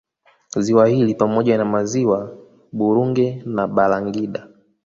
[0.59, 2.37] Ziwa hili pamoja na Maziwa
[2.71, 4.47] Burunge na Balangida